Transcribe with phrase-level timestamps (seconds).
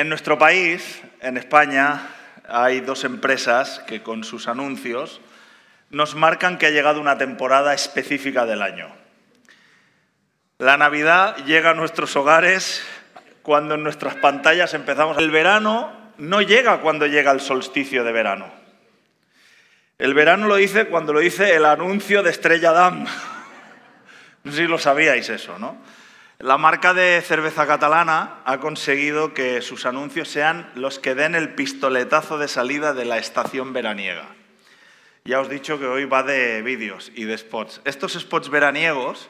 [0.00, 2.00] En nuestro país, en España,
[2.48, 5.20] hay dos empresas que con sus anuncios
[5.90, 8.88] nos marcan que ha llegado una temporada específica del año.
[10.56, 12.82] La Navidad llega a nuestros hogares
[13.42, 15.18] cuando en nuestras pantallas empezamos.
[15.18, 18.50] El verano no llega cuando llega el solsticio de verano.
[19.98, 23.04] El verano lo dice cuando lo dice el anuncio de Estrella Damm.
[24.44, 25.76] No sé si lo sabíais eso, ¿no?
[26.40, 31.54] La marca de cerveza catalana ha conseguido que sus anuncios sean los que den el
[31.54, 34.26] pistoletazo de salida de la estación veraniega.
[35.26, 37.82] Ya os he dicho que hoy va de vídeos y de spots.
[37.84, 39.28] Estos spots veraniegos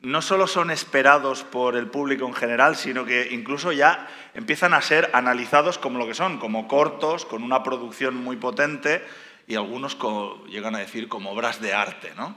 [0.00, 4.82] no solo son esperados por el público en general, sino que incluso ya empiezan a
[4.82, 9.02] ser analizados como lo que son, como cortos, con una producción muy potente
[9.46, 9.96] y algunos
[10.46, 12.12] llegan a decir como obras de arte.
[12.18, 12.36] ¿no?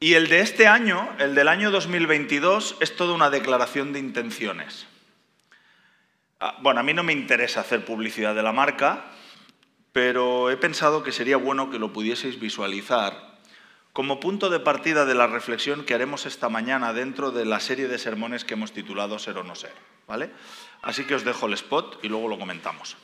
[0.00, 4.86] Y el de este año, el del año 2022, es toda una declaración de intenciones.
[6.40, 9.06] Ah, bueno, a mí no me interesa hacer publicidad de la marca,
[9.92, 13.34] pero he pensado que sería bueno que lo pudieseis visualizar
[13.92, 17.86] como punto de partida de la reflexión que haremos esta mañana dentro de la serie
[17.86, 19.72] de sermones que hemos titulado Ser o no ser.
[20.06, 20.30] ¿vale?
[20.82, 22.96] Así que os dejo el spot y luego lo comentamos.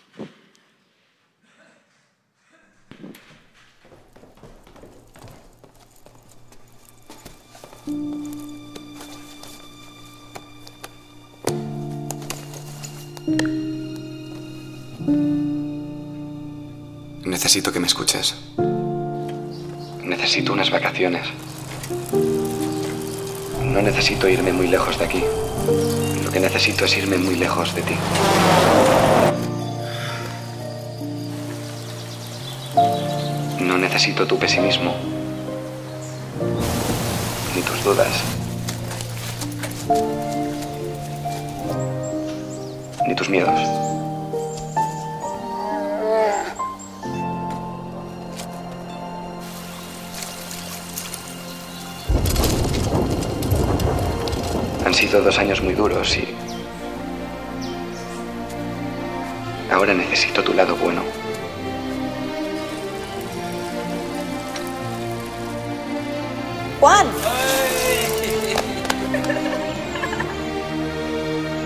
[17.24, 18.34] Necesito que me escuches.
[20.05, 21.27] Necesito unas vacaciones.
[23.64, 25.24] No necesito irme muy lejos de aquí.
[26.24, 27.94] Lo que necesito es irme muy lejos de ti.
[33.61, 35.09] No necesito tu pesimismo.
[37.61, 38.22] Ni tus dudas.
[43.06, 43.61] Ni tus miedos.
[54.92, 56.29] sido dos años muy duros y...
[59.70, 61.02] Ahora necesito tu lado bueno.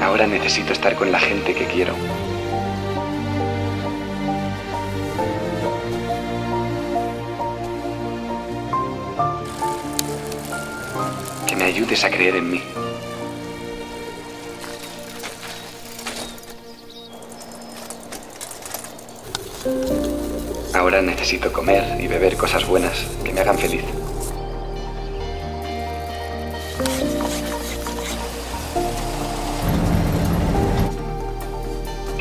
[0.05, 1.95] Ahora necesito estar con la gente que quiero.
[11.47, 12.63] Que me ayudes a creer en mí.
[20.75, 23.85] Ahora necesito comer y beber cosas buenas que me hagan feliz.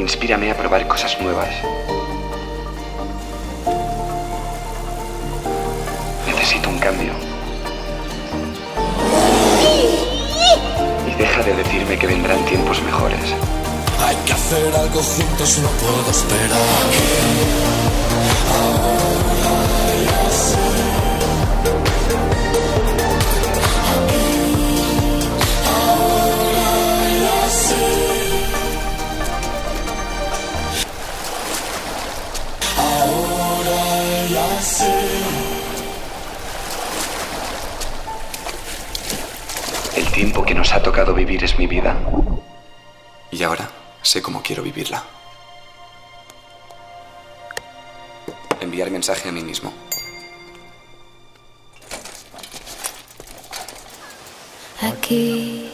[0.03, 1.47] Inspírame a probar cosas nuevas.
[6.27, 7.13] Necesito un cambio.
[11.07, 13.33] Y deja de decirme que vendrán tiempos mejores.
[14.05, 17.82] Hay que hacer algo juntos, no puedo esperar.
[40.73, 41.95] Nos ha tocado vivir es mi vida.
[43.29, 43.69] Y ahora
[44.01, 45.03] sé cómo quiero vivirla.
[48.59, 49.71] Enviar mensaje a mí mismo.
[54.81, 55.71] Aquí,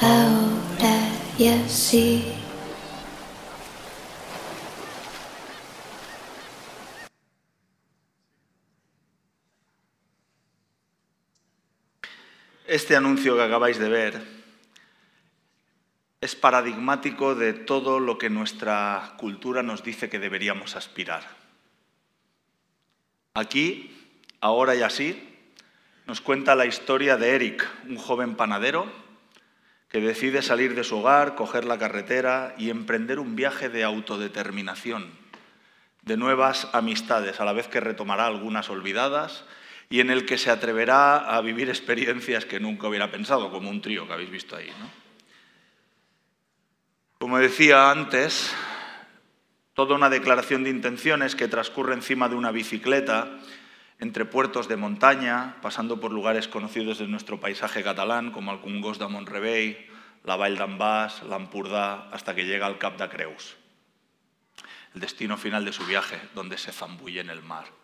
[0.00, 2.43] ahora y así.
[12.84, 14.22] Este anuncio que acabáis de ver
[16.20, 21.22] es paradigmático de todo lo que nuestra cultura nos dice que deberíamos aspirar.
[23.32, 24.12] Aquí,
[24.42, 25.34] ahora y así,
[26.04, 28.92] nos cuenta la historia de Eric, un joven panadero
[29.88, 35.10] que decide salir de su hogar, coger la carretera y emprender un viaje de autodeterminación,
[36.02, 39.46] de nuevas amistades, a la vez que retomará algunas olvidadas
[39.90, 43.80] y en el que se atreverá a vivir experiencias que nunca hubiera pensado, como un
[43.80, 44.70] trío que habéis visto ahí.
[47.18, 48.54] Como decía antes,
[49.74, 53.38] toda una declaración de intenciones que transcurre encima de una bicicleta,
[54.00, 59.08] entre puertos de montaña, pasando por lugares conocidos de nuestro paisaje catalán, como Alcungos de
[59.08, 59.86] Montrevey,
[60.24, 63.56] la Vall d'en Bas, l'Empordà, hasta que llega al Cap de Creus,
[64.94, 67.83] el destino final de su viaje, donde se zambulle en el mar.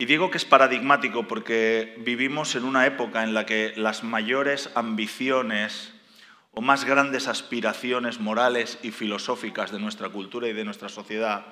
[0.00, 4.70] Y digo que es paradigmático porque vivimos en una época en la que las mayores
[4.74, 5.92] ambiciones
[6.52, 11.44] o más grandes aspiraciones morales y filosóficas de nuestra cultura y de nuestra sociedad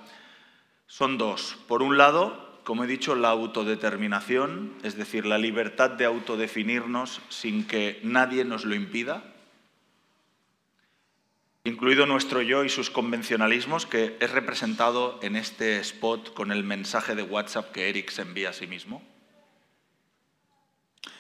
[0.87, 1.59] son dos.
[1.69, 7.67] Por un lado, como he dicho, la autodeterminación, es decir, la libertad de autodefinirnos sin
[7.67, 9.25] que nadie nos lo impida,
[11.69, 17.15] incluido nuestro yo y sus convencionalismos, que es representado en este spot con el mensaje
[17.15, 19.03] de WhatsApp que Eric se envía a sí mismo.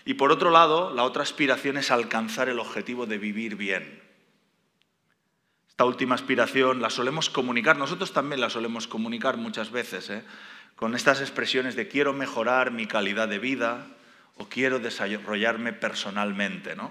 [0.04, 4.02] Y por otro lado, la otra aspiración es alcanzar el objetivo de vivir bien.
[5.68, 10.24] Esta última aspiración la solemos comunicar, nosotros también la solemos comunicar muchas veces, ¿eh?
[10.74, 13.86] con estas expresiones de quiero mejorar mi calidad de vida
[14.36, 16.74] o quiero desarrollarme personalmente.
[16.74, 16.90] ¿no?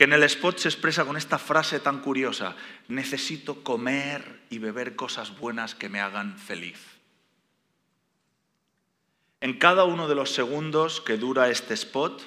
[0.00, 2.56] Que en el spot se expresa con esta frase tan curiosa,
[2.88, 6.80] necesito comer y beber cosas buenas que me hagan feliz.
[9.42, 12.22] En cada uno de los segundos que dura este spot,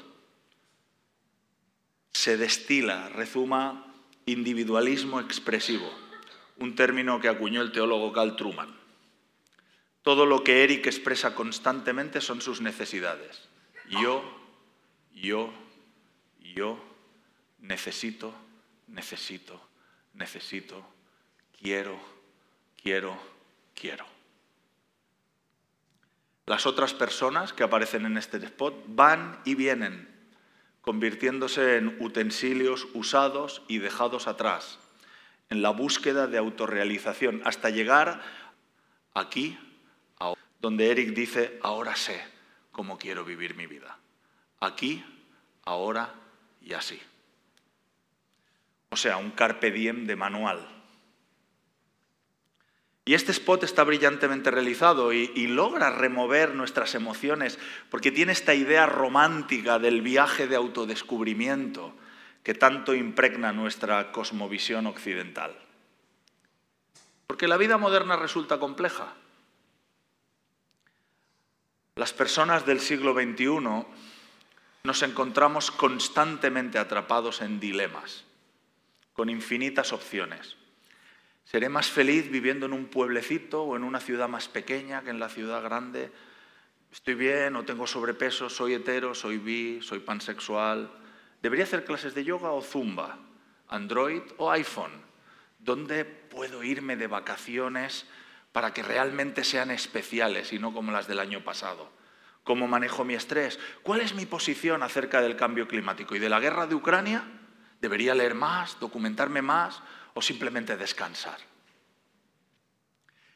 [2.11, 3.91] se destila, rezuma
[4.27, 5.91] individualismo expresivo,
[6.59, 8.69] un término que acuñó el teólogo Carl Truman.
[10.03, 13.49] Todo lo que Eric expresa constantemente son sus necesidades.
[13.89, 14.23] Yo,
[15.15, 15.51] yo,
[16.53, 16.92] yo
[17.63, 18.33] necesito,
[18.87, 19.59] necesito,
[20.13, 20.85] necesito,
[21.59, 21.99] quiero,
[22.81, 23.17] quiero,
[23.73, 24.05] quiero.
[26.45, 30.09] Las otras personas que aparecen en este spot van y vienen,
[30.81, 34.77] convirtiéndose en utensilios usados y dejados atrás,
[35.49, 38.21] en la búsqueda de autorrealización, hasta llegar
[39.13, 39.57] aquí,
[40.59, 42.21] donde Eric dice, ahora sé
[42.71, 43.97] cómo quiero vivir mi vida.
[44.59, 45.03] Aquí,
[45.65, 46.13] ahora
[46.61, 47.01] y así.
[48.93, 50.69] O sea, un carpe diem de manual.
[53.05, 57.57] Y este spot está brillantemente realizado y, logra remover nuestras emociones
[57.89, 61.95] porque tiene esta idea romántica del viaje de autodescubrimiento
[62.43, 65.57] que tanto impregna nuestra cosmovisión occidental.
[67.25, 69.15] Porque la vida moderna resulta compleja.
[71.95, 73.87] Las personas del siglo XXI
[74.83, 78.22] nos encontramos constantemente atrapados en dilemas,
[79.13, 80.57] con infinitas opciones.
[81.45, 85.19] Seré más feliz viviendo en un pueblecito o en una ciudad más pequeña que en
[85.19, 86.11] la ciudad grande.
[86.91, 90.91] Estoy bien o tengo sobrepeso, soy hetero, soy bi, soy pansexual.
[91.41, 93.19] ¿Debería hacer clases de yoga o zumba?
[93.67, 94.91] ¿Android o iPhone?
[95.59, 98.05] ¿Dónde puedo irme de vacaciones
[98.51, 101.91] para que realmente sean especiales y no como las del año pasado?
[102.43, 103.59] ¿Cómo manejo mi estrés?
[103.83, 107.23] ¿Cuál es mi posición acerca del cambio climático y de la guerra de Ucrania?
[107.83, 109.81] ¿Debería leer más, documentarme más
[110.13, 111.37] o simplemente descansar.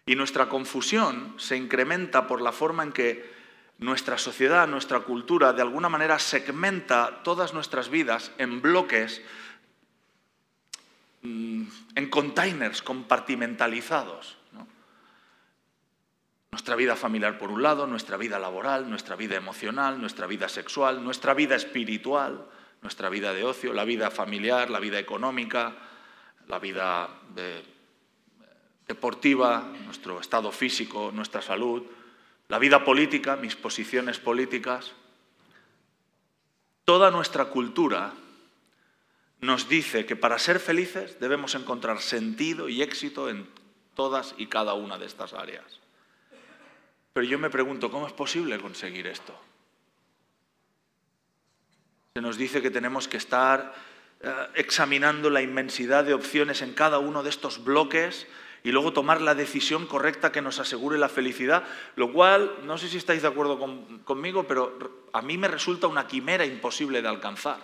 [0.06, 3.30] Y nuestra confusión se incrementa por la forma en que
[3.80, 9.22] nuestra sociedad, nuestra cultura, de alguna manera segmenta todas nuestras vidas en bloques,
[11.24, 11.64] mm,
[11.96, 14.38] en containers compartimentalizados.
[16.52, 21.04] Nuestra vida familiar por un lado, nuestra vida laboral, nuestra vida emocional, nuestra vida sexual,
[21.04, 22.48] nuestra vida espiritual,
[22.82, 25.76] nuestra vida de ocio, la vida familiar, la vida económica,
[26.48, 27.10] la vida
[28.88, 31.84] deportiva, nuestro estado físico, nuestra salud,
[32.48, 34.94] la vida política, mis posiciones políticas.
[36.86, 38.14] Toda nuestra cultura
[39.42, 43.48] nos dice que para ser felices debemos encontrar sentido y éxito en
[43.94, 45.66] todas y cada una de estas áreas.
[47.14, 49.38] Pero yo me pregunto, ¿cómo es posible conseguir esto?
[52.18, 53.76] Se nos dice que tenemos que estar
[54.22, 58.26] eh, examinando la inmensidad de opciones en cada uno de estos bloques
[58.64, 61.64] y luego tomar la decisión correcta que nos asegure la felicidad,
[61.96, 63.60] lo cual, no sé si estáis de acuerdo
[64.04, 67.60] conmigo, pero a mí me resulta una quimera imposible de alcanzar.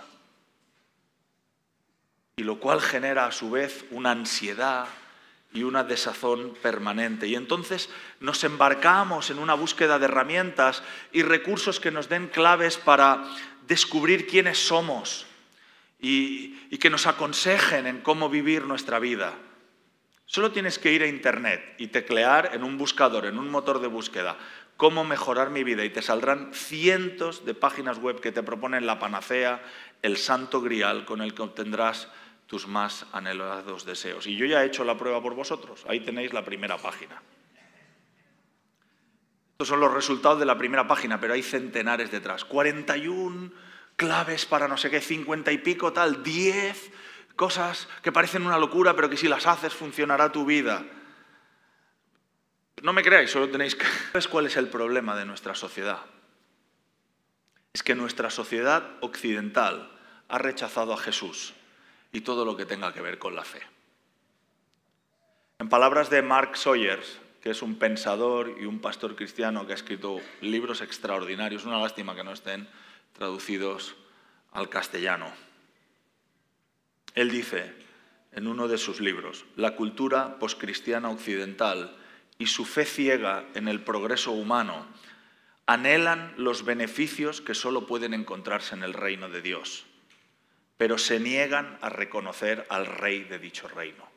[2.36, 4.86] Y lo cual genera a su vez una ansiedad
[5.52, 7.26] y una desazón permanente.
[7.28, 12.78] Y entonces nos embarcamos en una búsqueda de herramientas y recursos que nos den claves
[12.78, 13.24] para
[13.68, 15.26] descubrir quiénes somos,
[16.04, 19.34] y, que nos aconsejen en cómo vivir nuestra vida.
[20.26, 23.88] Solo tienes que ir a Internet y teclear en un buscador, en un motor de
[23.88, 24.38] búsqueda,
[24.76, 29.00] cómo mejorar mi vida y te saldrán cientos de páginas web que te proponen la
[29.00, 29.64] panacea,
[30.02, 32.10] el santo grial con el que obtendrás
[32.48, 34.28] tus más anhelados deseos.
[34.28, 35.86] Y yo ya he hecho la prueba por vosotros.
[35.88, 37.22] Ahí tenéis la primera página.
[39.64, 42.44] Estos son los resultados de la primera página, pero hay centenares detrás.
[42.44, 43.50] 41
[43.96, 46.92] claves para no sé qué, cincuenta y pico, tal, diez
[47.38, 50.84] cosas que parecen una locura, pero que si las haces funcionará tu vida.
[52.82, 53.86] No me creáis, solo tenéis que...
[54.12, 56.02] ¿Sabes cuál es el problema de nuestra sociedad?
[57.72, 61.54] Es que nuestra sociedad occidental ha rechazado a Jesús
[62.12, 63.62] y todo lo que tenga que ver con la fe.
[65.60, 69.76] En palabras de Mark Sawyers, que es un pensador y un pastor cristiano que ha
[69.76, 72.70] escrito libros extraordinarios, una lástima que no estén
[73.12, 73.98] traducidos
[74.54, 75.30] al castellano.
[77.16, 77.74] Él dice
[78.32, 81.98] en uno de sus libros, la cultura poscristiana occidental
[82.38, 84.88] y su fe ciega en el progreso humano
[85.66, 89.86] anhelan los beneficios que solo pueden encontrarse en el reino de Dios,
[90.78, 94.13] pero se niegan a reconocer al rey de dicho reino.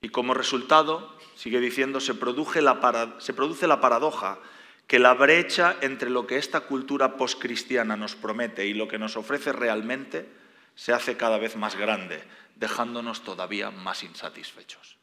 [0.00, 4.38] Y como resultado, sigue diciendo, se produce la, se produce la paradoja
[4.86, 9.16] que la brecha entre lo que esta cultura poscristiana nos promete y lo que nos
[9.16, 10.28] ofrece realmente
[10.74, 12.24] se hace cada vez más grande,
[12.56, 14.96] dejándonos todavía más insatisfechos.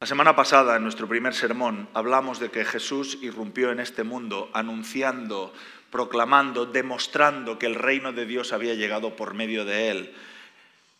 [0.00, 4.50] La semana pasada, en nuestro primer sermón, hablamos de que Jesús irrumpió en este mundo
[4.52, 5.54] anunciando,
[5.90, 10.14] proclamando, demostrando que el reino de Dios había llegado por medio de él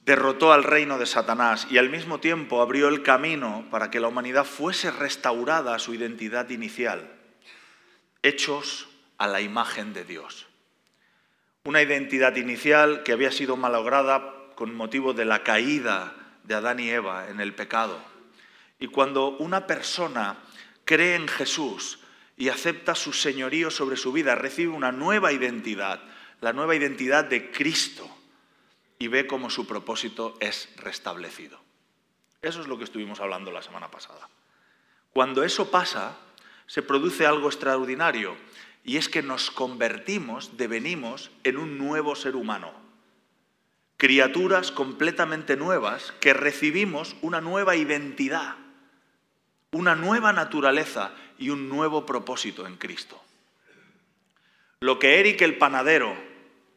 [0.07, 4.07] derrotó al reino de Satanás y al mismo tiempo abrió el camino para que la
[4.07, 7.13] humanidad fuese restaurada a su identidad inicial,
[8.23, 10.47] hechos a la imagen de Dios.
[11.65, 16.89] Una identidad inicial que había sido malograda con motivo de la caída de Adán y
[16.89, 18.01] Eva en el pecado.
[18.79, 20.37] Y cuando una persona
[20.85, 21.99] cree en Jesús
[22.37, 26.01] y acepta su señorío sobre su vida, recibe una nueva identidad,
[26.41, 28.16] la nueva identidad de Cristo
[28.99, 31.61] y ve cómo su propósito es restablecido.
[32.43, 34.29] Eso es lo que estuvimos hablando la semana pasada.
[35.13, 36.17] Cuando eso pasa,
[36.67, 38.37] se produce algo extraordinario
[38.85, 42.73] y es que nos convertimos, devenimos en un nuevo ser humano.
[43.97, 48.57] Criaturas completamente nuevas que recibimos una nueva identidad,
[49.73, 53.21] una nueva naturaleza y un nuevo propósito en Cristo.
[54.81, 56.15] Lo que Eric el panadero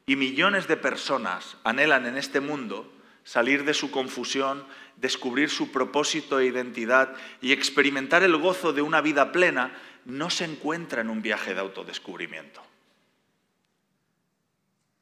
[0.10, 2.92] y millones de personas anhelan en este mundo
[3.24, 9.02] salir de su confusión, descubrir su propósito e identidad y experimentar el gozo de una
[9.02, 9.72] vida plena,
[10.06, 12.60] no se encuentra en un viaje de autodescubrimiento.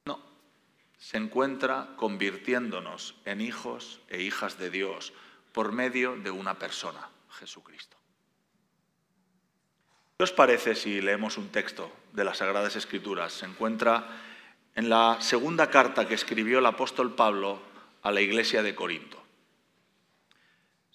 [0.03, 0.19] No,
[0.97, 5.13] se encuentra convirtiéndonos en hijos e hijas de Dios
[5.53, 7.07] por medio de una persona,
[7.39, 7.95] Jesucristo.
[10.17, 13.31] ¿Qué os parece si leemos un texto de las Sagradas Escrituras?
[13.31, 14.26] Se encuentra
[14.77, 17.59] en la segunda carta que escribió el apóstol Pablo
[18.03, 19.17] a la iglesia de Corinto.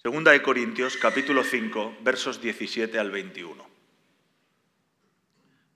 [0.01, 3.67] Segunda de Corintios, capítulo 5, versos 17 al 21.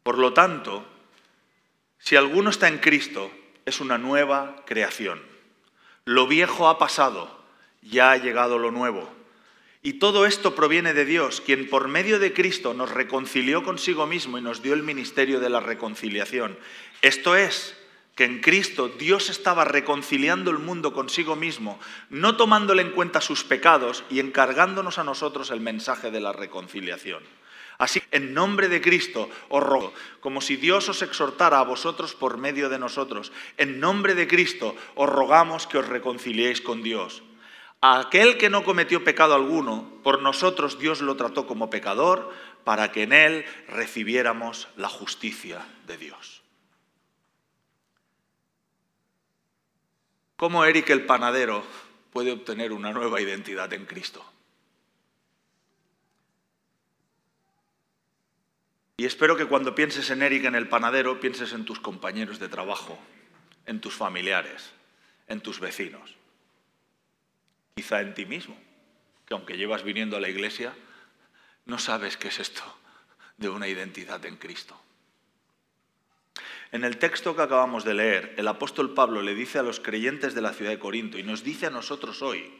[0.04, 0.88] Por lo tanto,
[1.98, 3.30] si alguno está en Cristo,
[3.66, 5.22] es una nueva creación.
[6.06, 7.44] Lo viejo ha pasado,
[7.82, 9.10] ya ha llegado lo nuevo.
[9.84, 14.38] Y todo esto proviene de Dios, quien por medio de Cristo nos reconcilió consigo mismo
[14.38, 16.58] y nos dio el ministerio de la reconciliación.
[17.02, 17.78] Esto es,
[18.17, 23.43] que en Cristo Dios estaba reconciliando el mundo consigo mismo, no tomándole en cuenta sus
[23.43, 27.21] pecados y encargándonos a nosotros el mensaje de la reconciliación.
[27.77, 32.39] Así, en nombre de Cristo os rogo, como si Dios os exhortara a vosotros por
[32.39, 37.21] medio de nosotros, en nombre de Cristo os rogamos que os reconciliéis con Dios.
[37.81, 42.33] A aquel que no cometió pecado alguno, por nosotros Dios lo trató como pecador,
[42.63, 46.37] para que en él recibiéramos la justicia de Dios.
[50.38, 51.63] ¿Cómo Eric el panadero
[52.13, 54.24] puede obtener una nueva identidad en Cristo?
[58.98, 62.50] Y espero que cuando pienses en Eric en el panadero, pienses en tus compañeros de
[62.50, 63.00] trabajo,
[63.65, 64.72] en tus familiares,
[65.27, 66.15] en tus vecinos,
[67.75, 68.56] quizá en ti mismo,
[69.25, 70.74] que aunque llevas viniendo a la iglesia,
[71.65, 72.63] no sabes qué es esto
[73.38, 74.79] de una identidad en Cristo.
[76.71, 80.36] En el texto que acabamos de leer, el apóstol Pablo le dice a los creyentes
[80.36, 82.51] de la ciudad de Corinto y nos dice a nosotros hoy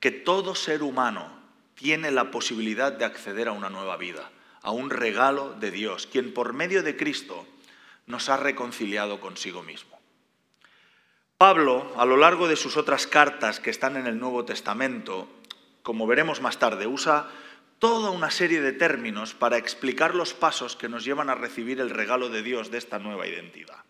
[0.00, 1.30] que todo ser humano
[1.74, 4.30] tiene la posibilidad de acceder a una nueva vida,
[4.62, 7.46] a un regalo de Dios, quien por medio de Cristo
[8.06, 9.98] nos ha reconciliado consigo mismo.
[11.36, 15.28] Pablo, a lo largo de sus otras cartas que están en el Nuevo Testamento,
[15.82, 17.28] como veremos más tarde, usa
[17.78, 21.90] toda una serie de términos para explicar los pasos que nos llevan a recibir el
[21.90, 23.84] regalo de Dios de esta nueva identidad.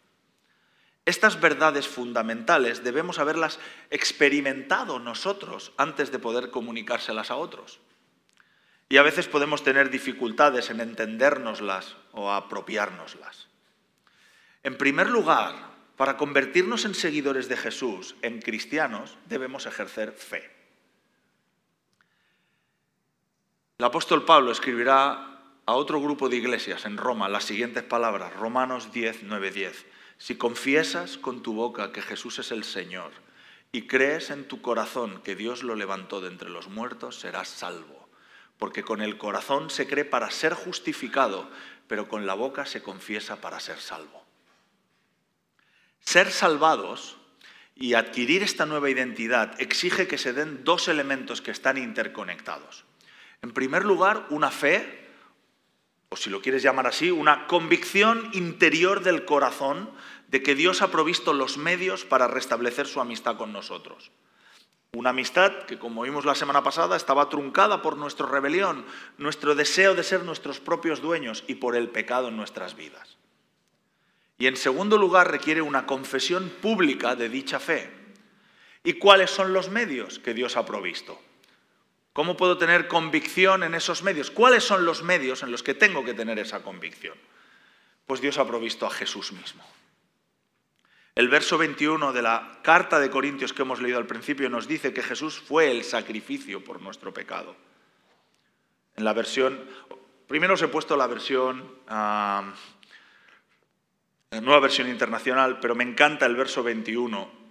[1.06, 3.58] Estas verdades fundamentales debemos haberlas
[3.90, 7.80] experimentado nosotros antes de poder comunicárselas a otros.
[8.88, 13.48] Y a veces podemos tener dificultades en entendérnoslas o apropiárnoslas.
[14.62, 20.53] En primer lugar, para convertirnos en seguidores de Jesús, en cristianos, debemos ejercer fe.
[23.76, 28.92] El apóstol Pablo escribirá a otro grupo de iglesias en Roma las siguientes palabras, Romanos
[28.92, 29.86] 10, 9, 10.
[30.16, 33.10] Si confiesas con tu boca que Jesús es el Señor
[33.72, 38.08] y crees en tu corazón que Dios lo levantó de entre los muertos, serás salvo.
[38.58, 41.50] Porque con el corazón se cree para ser justificado,
[41.88, 44.24] pero con la boca se confiesa para ser salvo.
[45.98, 47.16] Ser salvados
[47.74, 52.84] y adquirir esta nueva identidad exige que se den dos elementos que están interconectados.
[53.44, 55.06] En primer lugar, una fe,
[56.08, 59.90] o si lo quieres llamar así, una convicción interior del corazón
[60.28, 64.12] de que Dios ha provisto los medios para restablecer su amistad con nosotros.
[64.94, 68.86] Una amistad que, como vimos la semana pasada, estaba truncada por nuestra rebelión,
[69.18, 73.18] nuestro deseo de ser nuestros propios dueños y por el pecado en nuestras vidas.
[74.38, 77.92] Y en segundo lugar, requiere una confesión pública de dicha fe.
[78.82, 81.20] ¿Y cuáles son los medios que Dios ha provisto?
[82.14, 84.30] ¿Cómo puedo tener convicción en esos medios?
[84.30, 87.18] ¿Cuáles son los medios en los que tengo que tener esa convicción?
[88.06, 89.64] Pues Dios ha provisto a Jesús mismo.
[91.16, 94.94] El verso 21 de la carta de Corintios que hemos leído al principio nos dice
[94.94, 97.56] que Jesús fue el sacrificio por nuestro pecado.
[98.94, 99.68] En la versión,
[100.28, 102.54] primero os he puesto la versión ah,
[104.40, 107.43] nueva versión internacional, pero me encanta el verso 21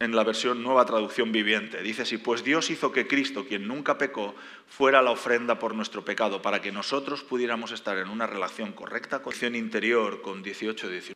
[0.00, 1.82] en la versión nueva traducción viviente.
[1.82, 4.34] Dice así, pues Dios hizo que Cristo, quien nunca pecó,
[4.68, 9.20] fuera la ofrenda por nuestro pecado, para que nosotros pudiéramos estar en una relación correcta,
[9.20, 11.14] con interior con 18, 19.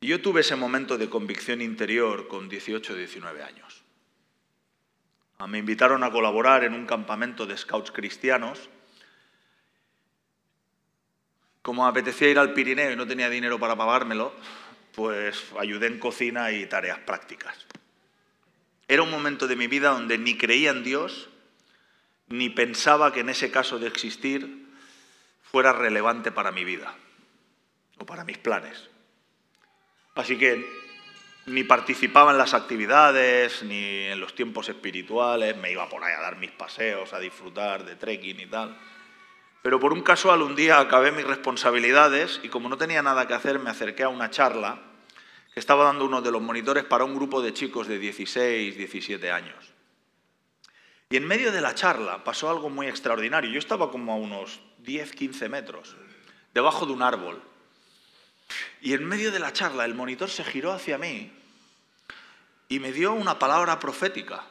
[0.00, 3.84] Y yo tuve ese momento de convicción interior con 18, 19 años.
[5.38, 8.68] Ah, me invitaron a colaborar en un campamento de scouts cristianos
[11.62, 14.32] como apetecía ir al Pirineo y no tenía dinero para pagármelo,
[14.98, 17.54] pues ayudé en cocina y tareas prácticas.
[18.88, 21.28] Era un momento de mi vida donde ni creía en Dios,
[22.26, 24.66] ni pensaba que en ese caso de existir
[25.40, 26.96] fuera relevante para mi vida
[27.98, 28.90] o para mis planes.
[30.16, 30.66] Así que
[31.46, 36.22] ni participaba en las actividades, ni en los tiempos espirituales, me iba por ahí a
[36.22, 38.76] dar mis paseos, a disfrutar de trekking y tal.
[39.62, 43.34] Pero por un casual un día acabé mis responsabilidades y como no tenía nada que
[43.34, 44.87] hacer me acerqué a una charla
[45.58, 49.72] estaba dando uno de los monitores para un grupo de chicos de 16, 17 años.
[51.10, 53.50] Y en medio de la charla pasó algo muy extraordinario.
[53.50, 55.96] Yo estaba como a unos 10, 15 metros,
[56.52, 57.42] debajo de un árbol.
[58.80, 61.32] Y en medio de la charla el monitor se giró hacia mí
[62.68, 64.44] y me dio una palabra profética.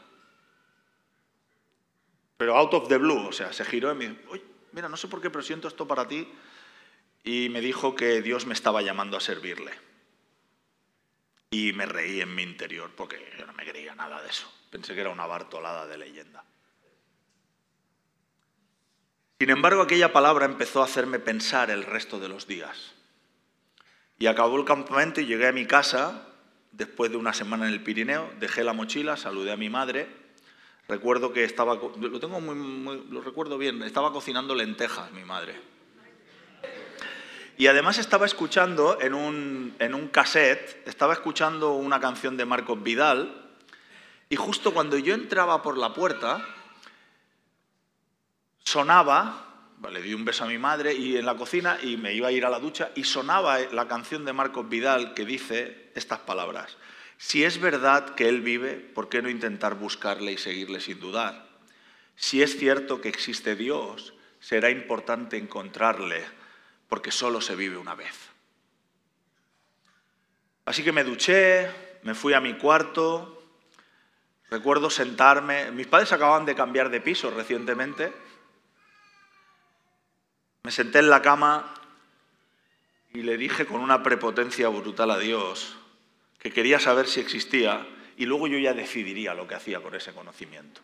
[2.38, 4.34] Pero out of the blue, o sea, se giró y me dijo,
[4.72, 6.28] mira, no sé por qué, pero siento esto para ti.
[7.24, 9.72] Y me dijo que Dios me estaba llamando a servirle.
[11.52, 14.52] Y me reí en mi interior porque yo no me creía nada de eso.
[14.70, 16.44] Pensé que era una bartolada de leyenda.
[19.40, 22.94] Sin embargo, aquella palabra empezó a hacerme pensar el resto de los días.
[24.20, 26.28] Y acabó el campamento y llegué a mi casa
[26.72, 30.28] después de una semana en el Pirineo, dejé la mochila, saludé a mi madre
[30.88, 35.60] Recuerdo que estaba, lo tengo muy, lo recuerdo bien, estaba cocinando lentejas mi madre.
[37.58, 42.82] Y además estaba escuchando en un, en un cassette, estaba escuchando una canción de Marcos
[42.84, 43.48] Vidal,
[44.30, 46.46] y justo cuando yo entraba por la puerta,
[48.64, 49.46] sonaba,
[49.90, 52.32] le di un beso a mi madre y en la cocina y me iba a
[52.32, 56.78] ir a la ducha y sonaba la canción de Marcos Vidal que dice estas palabras.
[57.18, 61.48] Si es verdad que Él vive, ¿por qué no intentar buscarle y seguirle sin dudar?
[62.16, 66.24] Si es cierto que existe Dios, será importante encontrarle,
[66.88, 68.16] porque solo se vive una vez.
[70.66, 71.70] Así que me duché,
[72.04, 73.42] me fui a mi cuarto,
[74.50, 78.14] recuerdo sentarme, mis padres acababan de cambiar de piso recientemente,
[80.64, 81.74] me senté en la cama
[83.14, 85.78] y le dije con una prepotencia brutal a Dios,
[86.40, 90.14] que quería saber si existía y luego yo ya decidiría lo que hacía con ese
[90.14, 90.82] conocimiento.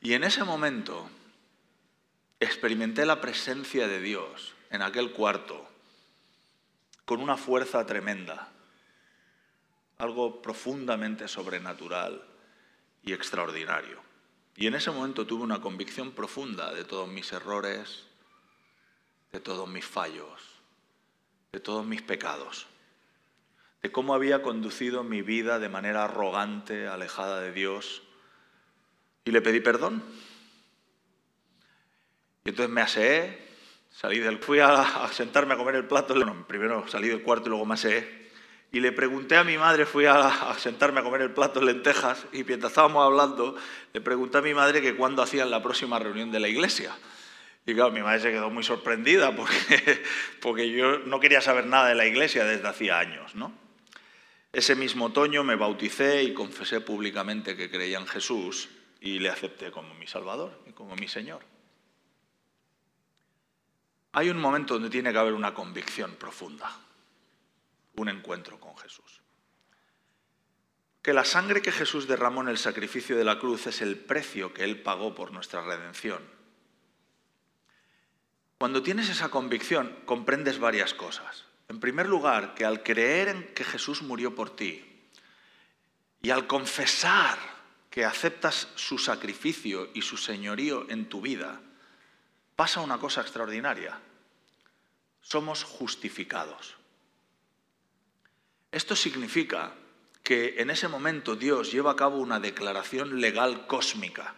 [0.00, 1.10] Y en ese momento
[2.40, 5.68] experimenté la presencia de Dios en aquel cuarto
[7.04, 8.52] con una fuerza tremenda,
[9.96, 12.22] algo profundamente sobrenatural
[13.02, 13.98] y extraordinario.
[14.54, 18.04] Y en ese momento tuve una convicción profunda de todos mis errores,
[19.32, 20.42] de todos mis fallos,
[21.52, 22.66] de todos mis pecados,
[23.82, 28.02] de cómo había conducido mi vida de manera arrogante, alejada de Dios,
[29.24, 30.02] y le pedí perdón.
[32.48, 33.46] Y entonces me aseé,
[33.90, 36.14] Salí del, fui a, a sentarme a comer el plato.
[36.14, 38.30] Bueno, primero salí del cuarto y luego me aseé.
[38.72, 41.66] Y le pregunté a mi madre, fui a, a sentarme a comer el plato en
[41.66, 43.54] lentejas y mientras estábamos hablando,
[43.92, 46.96] le pregunté a mi madre que cuándo hacían la próxima reunión de la iglesia.
[47.66, 50.02] Y claro, mi madre se quedó muy sorprendida porque,
[50.40, 53.52] porque yo no quería saber nada de la iglesia desde hacía años, ¿no?
[54.54, 58.70] Ese mismo otoño me bauticé y confesé públicamente que creía en Jesús
[59.02, 61.57] y le acepté como mi Salvador y como mi Señor.
[64.12, 66.70] Hay un momento donde tiene que haber una convicción profunda,
[67.96, 69.20] un encuentro con Jesús.
[71.02, 74.52] Que la sangre que Jesús derramó en el sacrificio de la cruz es el precio
[74.52, 76.22] que Él pagó por nuestra redención.
[78.58, 81.44] Cuando tienes esa convicción, comprendes varias cosas.
[81.68, 84.84] En primer lugar, que al creer en que Jesús murió por ti
[86.22, 87.38] y al confesar
[87.90, 91.60] que aceptas su sacrificio y su señorío en tu vida,
[92.58, 94.00] pasa una cosa extraordinaria.
[95.20, 96.74] Somos justificados.
[98.72, 99.74] Esto significa
[100.24, 104.34] que en ese momento Dios lleva a cabo una declaración legal cósmica,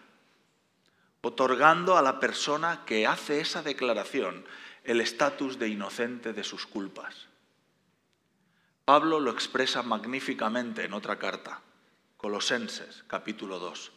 [1.23, 4.45] otorgando a la persona que hace esa declaración
[4.85, 7.27] el estatus de inocente de sus culpas.
[8.85, 11.63] Pablo lo expresa magníficamente en otra carta,
[12.19, 13.93] Colosenses capítulo 2.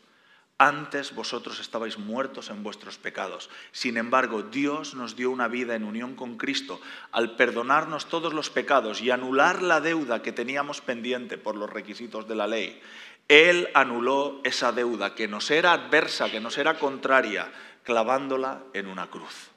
[0.63, 3.49] Antes vosotros estabais muertos en vuestros pecados.
[3.73, 6.80] Sin embargo, Dios nos dio una vida en unión con Cristo
[7.12, 12.30] al perdonarnos todos los pecados y anular la deuda que teníamos pendiente por los requisitos
[12.30, 12.82] de la ley.
[13.28, 17.52] Él anuló esa deuda que nos era adversa, que nos era contraria,
[17.84, 19.49] clavándola en una cruz.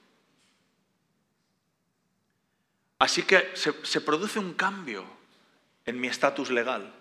[2.99, 5.05] Así que se, se produce un cambio
[5.85, 6.93] en mi estatus legal.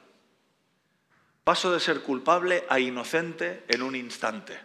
[1.46, 4.60] Paso de ser culpable a inocente en un instante.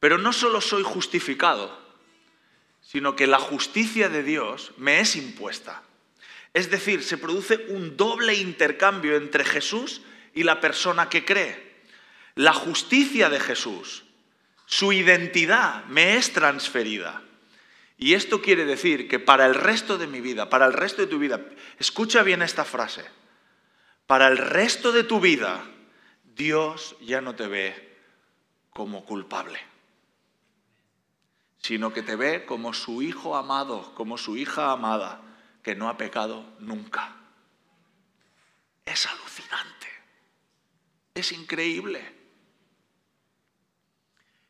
[0.00, 1.78] Pero no solo soy justificado,
[2.80, 5.82] sino que la justicia de Dios me es impuesta.
[6.54, 10.00] Es decir, se produce un doble intercambio entre Jesús
[10.34, 11.82] y la persona que cree.
[12.34, 14.04] La justicia de Jesús,
[14.64, 17.22] su identidad me es transferida.
[17.98, 21.08] Y esto quiere decir que para el resto de mi vida, para el resto de
[21.08, 21.38] tu vida,
[21.78, 23.04] escucha bien esta frase,
[24.10, 25.64] para el resto de tu vida,
[26.34, 27.96] Dios ya no te ve
[28.70, 29.60] como culpable,
[31.58, 35.22] sino que te ve como su hijo amado, como su hija amada,
[35.62, 37.18] que no ha pecado nunca.
[38.84, 39.86] Es alucinante,
[41.14, 42.02] es increíble.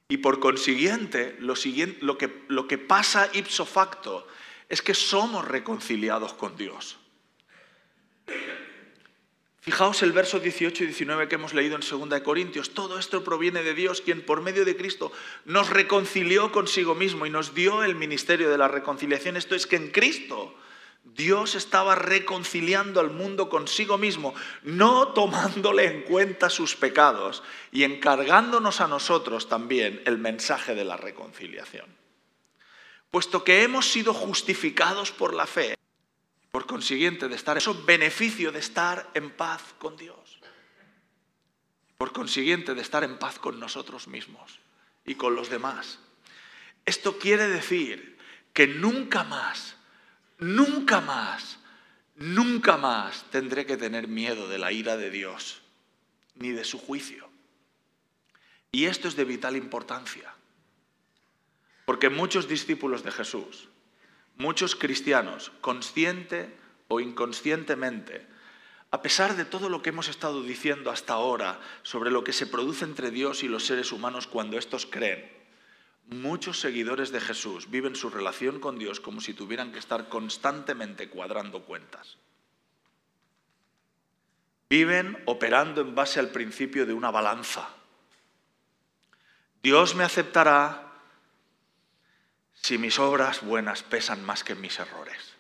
[0.09, 4.27] Y por consiguiente, lo, siguiente, lo, que, que pasa ipso facto
[4.71, 6.99] es que somos reconciliados con Dios.
[9.63, 12.71] Fijaos el verso 18 y 19 que hemos leído en 2 de Corintios.
[12.71, 15.13] Todo esto proviene de Dios, quien por medio de Cristo
[15.45, 19.37] nos reconcilió consigo mismo y nos dio el ministerio de la reconciliación.
[19.37, 20.55] Esto es que en Cristo
[21.05, 28.81] Dios estaba reconciliando al mundo consigo mismo, no tomándole en cuenta sus pecados y encargándonos
[28.81, 31.87] a nosotros también el mensaje de la reconciliación.
[33.11, 35.75] Puesto que hemos sido justificados por la fe,
[36.51, 40.41] por consiguiente de estar, eso beneficio de estar en paz con Dios,
[41.99, 44.59] por consiguiente de estar en paz con nosotros mismos
[45.05, 45.99] y con los demás.
[46.85, 48.19] Esto quiere decir
[48.53, 49.77] que nunca más
[50.41, 51.59] nunca más,
[52.17, 55.61] nunca más tendré que tener miedo de la ira de Dios,
[56.35, 57.29] ni de su juicio.
[58.73, 60.35] Y esto es de vital importancia,
[61.85, 63.69] porque muchos discípulos de Jesús,
[64.41, 66.57] muchos cristianos, consciente
[66.89, 68.27] o inconscientemente,
[68.91, 72.49] a pesar de todo lo que hemos estado diciendo hasta ahora sobre lo que se
[72.49, 75.41] produce entre Dios y los seres humanos cuando estos creen,
[76.11, 81.09] Muchos seguidores de Jesús viven su relación con Dios como si tuvieran que estar constantemente
[81.09, 82.17] cuadrando cuentas.
[84.69, 87.69] Viven operando en base al principio de una balanza.
[89.63, 90.90] Dios me aceptará
[92.63, 95.37] si mis obras buenas pesan más que mis errores.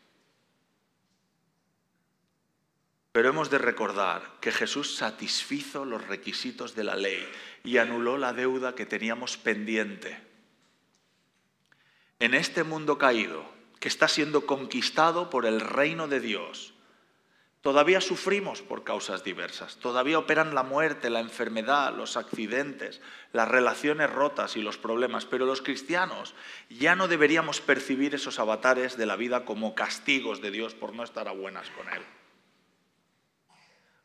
[3.12, 7.28] Pero hemos de recordar que Jesús satisfizo los requisitos de la ley
[7.64, 10.30] y anuló la deuda que teníamos pendiente
[12.20, 13.44] en este mundo caído,
[13.80, 16.74] que está siendo conquistado por el reino de Dios,
[17.62, 23.00] todavía sufrimos por causas diversas, todavía operan la muerte, la enfermedad, los accidentes,
[23.32, 26.34] las relaciones rotas y los problemas, pero los cristianos
[26.68, 31.04] ya no deberíamos percibir esos avatares de la vida como castigos de Dios por no
[31.04, 32.02] estar a buenas con Él.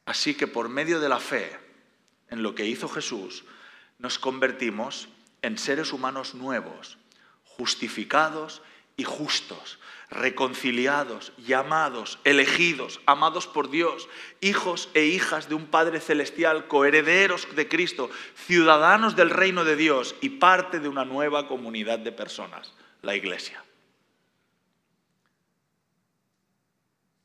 [0.06, 1.58] Así que por medio de la fe
[2.30, 3.46] en lo que hizo Jesús,
[3.98, 5.08] nos convertimos
[5.42, 6.98] en seres humanos nuevos
[7.58, 8.62] justificados
[8.98, 14.08] y justos, reconciliados, llamados, elegidos, amados por Dios,
[14.42, 20.16] hijos e hijas de un Padre Celestial, coherederos de Cristo, ciudadanos del reino de Dios
[20.22, 23.64] y parte de una nueva comunidad de personas, la Iglesia.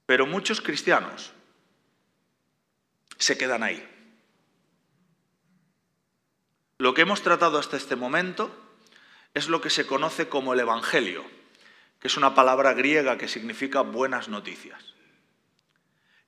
[0.07, 1.33] Pero muchos cristianos
[3.17, 3.87] se quedan ahí.
[6.79, 8.51] Lo que hemos tratado hasta este momento
[9.35, 11.25] es lo que se conoce como el Evangelio,
[12.01, 14.95] que es una palabra griega que significa buenas noticias.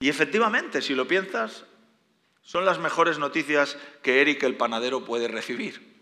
[0.01, 1.65] Y efectivamente, si lo piensas,
[2.43, 5.93] son las mejores noticias que Eric el panadero puede recibir.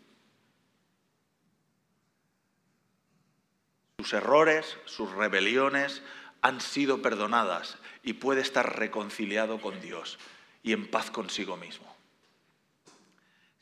[3.99, 6.03] Sus errores, sus rebeliones
[6.41, 10.19] han sido perdonadas y puede estar reconciliado con Dios
[10.63, 11.95] y en paz consigo mismo.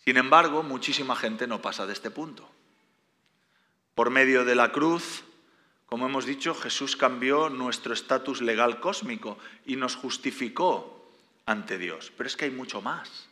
[0.05, 2.49] Sin embargo, muchísima gente no pasa de este punto.
[3.95, 5.25] Por medio de la cruz,
[5.89, 11.11] como hemos dicho, Jesús cambió nuestro estatus legal cósmico y nos justificó
[11.47, 12.13] ante Dios.
[12.15, 13.27] Pero es que hay mucho más.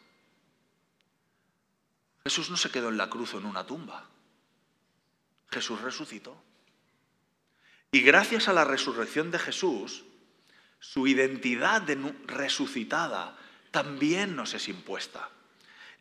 [2.25, 4.07] Jesús no se quedó en la cruz o en una tumba.
[5.51, 6.35] Jesús resucitó.
[7.92, 10.05] Y gracias a la resurrección de Jesús,
[10.81, 11.87] su identidad
[12.27, 13.37] resucitada
[13.71, 15.29] también nos es impuesta.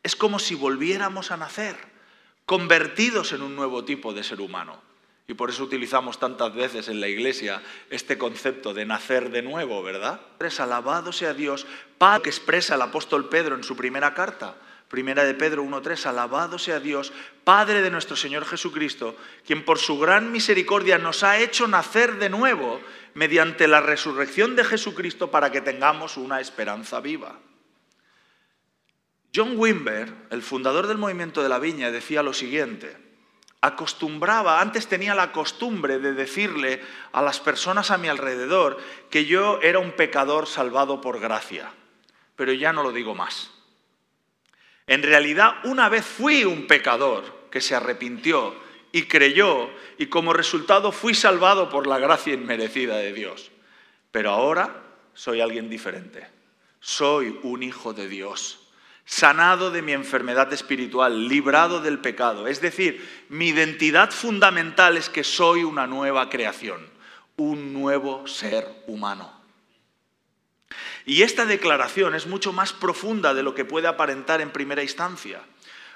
[0.03, 1.75] Es como si volviéramos a nacer,
[2.45, 4.81] convertidos en un nuevo tipo de ser humano.
[5.27, 9.81] Y por eso utilizamos tantas veces en la iglesia este concepto de nacer de nuevo,
[9.81, 10.21] ¿verdad?
[10.39, 11.65] Es alabado sea Dios,
[11.97, 14.55] Padre que expresa el apóstol Pedro en su primera carta.
[14.87, 17.11] Primera de Pedro 1.3, alabado sea Dios,
[17.43, 22.29] Padre de nuestro Señor Jesucristo, quien por su gran misericordia nos ha hecho nacer de
[22.29, 22.79] nuevo
[23.15, 27.39] mediante la resurrección de Jesucristo para que tengamos una esperanza viva.
[29.35, 32.95] John Wimber, el fundador del movimiento de la viña, decía lo siguiente,
[33.65, 38.77] acostumbraba, antes tenía la costumbre de decirle a las personas a mi alrededor
[39.09, 41.71] que yo era un pecador salvado por gracia,
[42.35, 43.51] pero ya no lo digo más.
[44.87, 48.55] En realidad, una vez fui un pecador que se arrepintió
[48.91, 53.51] y creyó y como resultado fui salvado por la gracia inmerecida de Dios.
[54.11, 56.27] Pero ahora soy alguien diferente.
[56.79, 58.64] Soy un hijo de Dios
[59.05, 62.47] sanado de mi enfermedad espiritual, librado del pecado.
[62.47, 66.89] Es decir, mi identidad fundamental es que soy una nueva creación,
[67.37, 69.31] un nuevo ser humano.
[71.05, 75.39] Y esta declaración es mucho más profunda de lo que puede aparentar en primera instancia.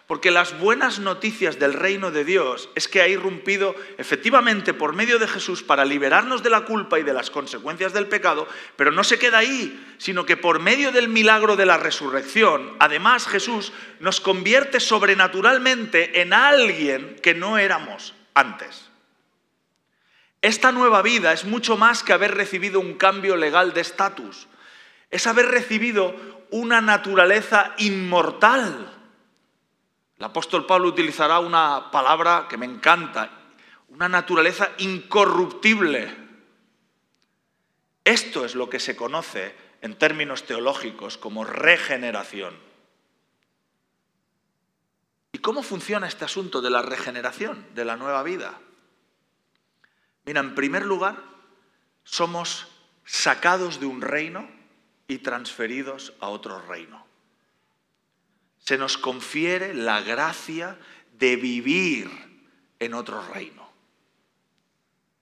[0.10, 5.20] Porque las buenas noticias del reino de Dios es que ha irrumpido efectivamente por medio
[5.20, 9.04] de Jesús para liberarnos de la culpa y de las consecuencias del pecado, pero no
[9.04, 14.20] se queda ahí, sino que por medio del milagro de la resurrección, además Jesús nos
[14.20, 18.90] convierte sobrenaturalmente en alguien que no éramos antes.
[20.42, 24.48] Esta nueva vida es mucho más que haber recibido un cambio legal de estatus,
[25.12, 26.16] es haber recibido
[26.50, 28.96] una naturaleza inmortal
[30.20, 33.32] el apóstol Pablo utilizará una palabra que me encanta,
[33.88, 36.14] una naturaleza incorruptible.
[38.04, 42.54] Esto es lo que se conoce en términos teológicos como regeneración.
[45.32, 48.60] ¿Y cómo funciona este asunto de la regeneración, de la nueva vida?
[50.26, 51.16] Mira, en primer lugar,
[52.04, 52.68] somos
[53.06, 54.50] sacados de un reino
[55.08, 57.09] y transferidos a otro reino
[58.60, 60.78] se nos confiere la gracia
[61.14, 62.10] de vivir
[62.80, 63.70] en otro reino.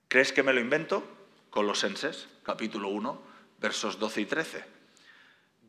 [0.08, 1.04] ¿Crees que me lo invento?
[1.50, 3.22] Colosenses, capítulo 1,
[3.60, 4.66] versos 12 y 13.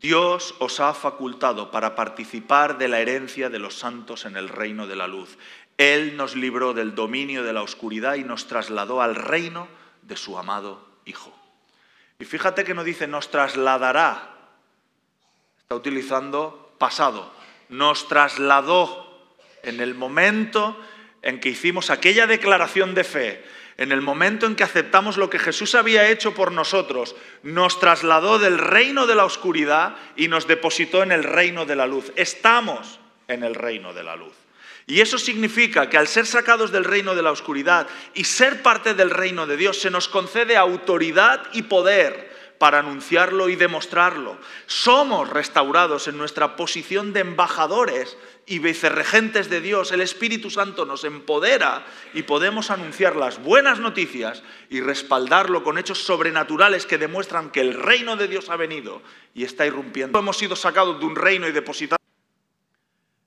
[0.01, 4.87] Dios os ha facultado para participar de la herencia de los santos en el reino
[4.87, 5.39] de la luz.
[5.77, 9.69] Él nos libró del dominio de la oscuridad y nos trasladó al reino
[10.03, 11.33] de su amado Hijo.
[12.19, 14.37] Y fíjate que no dice nos trasladará,
[15.59, 17.33] está utilizando pasado,
[17.69, 19.09] nos trasladó
[19.63, 20.79] en el momento
[21.23, 23.45] en que hicimos aquella declaración de fe,
[23.77, 28.39] en el momento en que aceptamos lo que Jesús había hecho por nosotros, nos trasladó
[28.39, 32.13] del reino de la oscuridad y nos depositó en el reino de la luz.
[32.17, 34.35] Estamos en el reino de la luz.
[34.87, 38.95] Y eso significa que al ser sacados del reino de la oscuridad y ser parte
[38.95, 44.37] del reino de Dios, se nos concede autoridad y poder para anunciarlo y demostrarlo.
[44.67, 48.17] Somos restaurados en nuestra posición de embajadores
[48.47, 49.93] y vicerregentes de Dios.
[49.93, 55.99] El Espíritu Santo nos empodera y podemos anunciar las buenas noticias y respaldarlo con hechos
[55.99, 59.03] sobrenaturales que demuestran que el reino de Dios ha venido
[59.35, 60.19] y está irrumpiendo.
[60.19, 61.99] Hemos sido sacados de un reino y depositados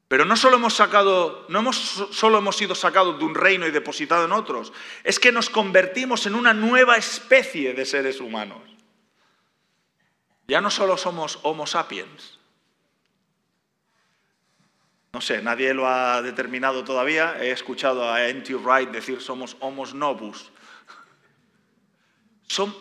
[0.07, 4.25] Pero no solo hemos sacado, no solo hemos sido sacados de un reino y depositado
[4.25, 8.70] en otros, es que nos convertimos en una nueva especie de seres humanos.
[10.51, 12.37] Ya no solo somos Homo sapiens.
[15.13, 17.41] No sé, nadie lo ha determinado todavía.
[17.41, 18.55] He escuchado a N.T.
[18.55, 20.51] Wright decir somos Homos novus.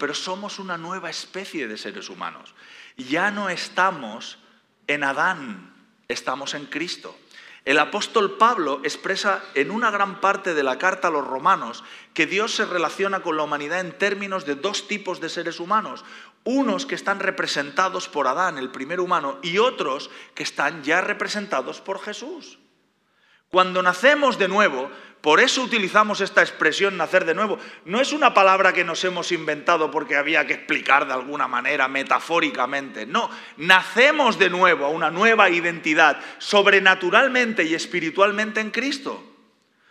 [0.01, 2.57] Pero somos una nueva especie de seres humanos.
[2.97, 4.41] Ya no estamos
[4.89, 5.73] en Adán,
[6.09, 7.17] estamos en Cristo.
[7.65, 12.27] El apóstol Pablo expresa en una gran parte de la carta a los romanos que
[12.27, 16.05] Dios se relaciona con la humanidad en términos de dos tipos de seres humanos.
[16.45, 21.81] Unos que están representados por Adán, el primer humano, y otros que están ya representados
[21.81, 22.59] por Jesús.
[23.51, 27.59] Cuando nacemos de nuevo, por eso utilizamos esta expresión nacer de nuevo.
[27.85, 31.89] No es una palabra que nos hemos inventado porque había que explicar de alguna manera
[31.89, 33.05] metafóricamente.
[33.05, 39.23] No, nacemos de nuevo a una nueva identidad sobrenaturalmente y espiritualmente en Cristo.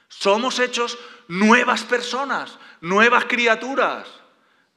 [0.08, 4.19] Somos hechos nuevas personas, nuevas criaturas.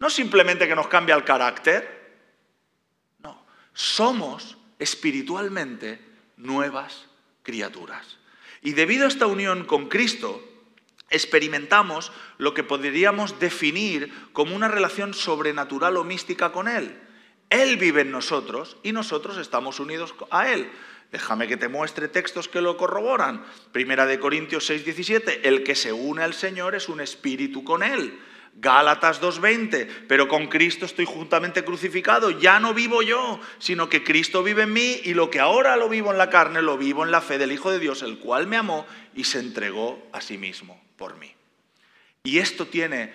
[0.02, 2.10] No simplemente que nos cambia el carácter.
[3.20, 6.00] No, somos espiritualmente
[6.38, 7.06] nuevas
[7.44, 8.18] criaturas.
[8.62, 10.42] Y debido a esta unión con Cristo,
[11.08, 16.98] experimentamos lo que podríamos definir como una relación sobrenatural o mística con Él.
[17.48, 20.68] Él vive en nosotros y nosotros estamos unidos a Él.
[21.12, 23.44] Déjame que te muestre textos que lo corroboran.
[23.70, 25.46] Primera de Corintios 6, 17.
[25.46, 28.18] El que se une al Señor es un espíritu con Él.
[28.54, 34.42] Gálatas 2.20, pero con Cristo estoy juntamente crucificado, ya no vivo yo, sino que Cristo
[34.42, 37.10] vive en mí y lo que ahora lo vivo en la carne, lo vivo en
[37.10, 40.36] la fe del Hijo de Dios, el cual me amó y se entregó a sí
[40.38, 41.34] mismo por mí.
[42.24, 43.12] Y esto tiene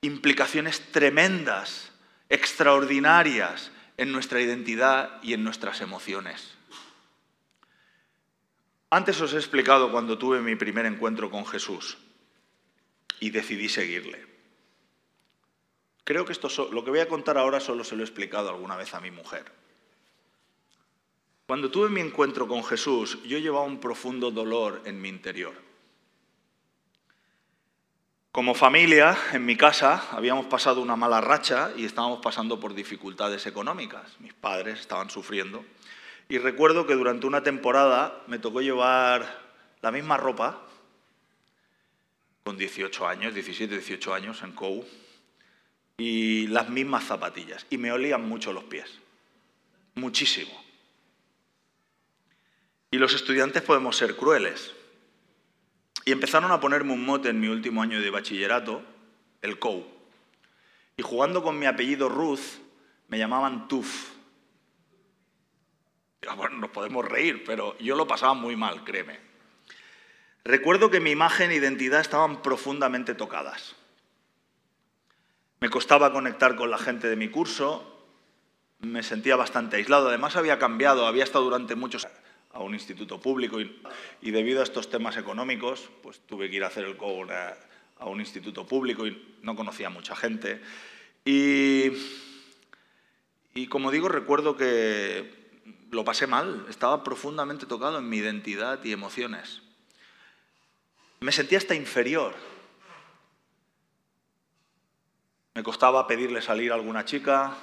[0.00, 1.92] implicaciones tremendas,
[2.28, 6.54] extraordinarias en nuestra identidad y en nuestras emociones.
[8.90, 11.98] Antes os he explicado cuando tuve mi primer encuentro con Jesús
[13.20, 14.35] y decidí seguirle.
[16.06, 18.76] Creo que esto, lo que voy a contar ahora solo se lo he explicado alguna
[18.76, 19.50] vez a mi mujer.
[21.48, 25.54] Cuando tuve mi encuentro con Jesús, yo llevaba un profundo dolor en mi interior.
[28.30, 33.44] Como familia, en mi casa, habíamos pasado una mala racha y estábamos pasando por dificultades
[33.46, 34.20] económicas.
[34.20, 35.64] Mis padres estaban sufriendo.
[36.28, 39.40] Y recuerdo que durante una temporada me tocó llevar
[39.82, 40.62] la misma ropa,
[42.44, 44.84] con 18 años, 17, 18 años, en COU,
[45.96, 47.66] y las mismas zapatillas.
[47.70, 48.98] Y me olían mucho los pies.
[49.94, 50.52] Muchísimo.
[52.90, 54.74] Y los estudiantes podemos ser crueles.
[56.04, 58.82] Y empezaron a ponerme un mote en mi último año de bachillerato,
[59.42, 59.86] el COU.
[60.96, 62.40] Y jugando con mi apellido Ruth,
[63.08, 64.16] me llamaban Tuf.
[66.36, 69.18] Bueno, nos podemos reír, pero yo lo pasaba muy mal, créeme.
[70.44, 73.75] Recuerdo que mi imagen e identidad estaban profundamente tocadas.
[75.60, 77.96] Me costaba conectar con la gente de mi curso,
[78.80, 80.08] me sentía bastante aislado.
[80.08, 82.18] Además había cambiado, había estado durante muchos años
[82.56, 86.68] a un instituto público y, debido a estos temas económicos, pues tuve que ir a
[86.68, 90.60] hacer el COU a, un instituto público y no conocía a mucha gente.
[91.24, 91.92] Y,
[93.54, 95.34] y como digo, recuerdo que
[95.90, 99.62] lo pasé mal, estaba profundamente tocado en mi identidad y emociones.
[101.20, 102.34] Me sentía hasta inferior
[105.56, 107.56] Me costaba pedirle salir a alguna chica,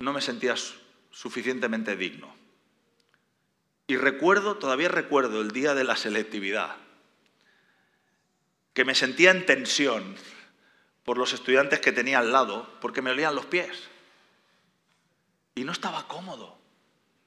[0.00, 0.56] no me sentía
[1.12, 2.34] suficientemente digno.
[3.86, 6.78] Y recuerdo, todavía recuerdo el día de la selectividad,
[8.74, 10.16] que me sentía en tensión
[11.04, 13.88] por los estudiantes que tenía al lado, porque me olían los pies.
[15.54, 16.58] Y no estaba cómodo,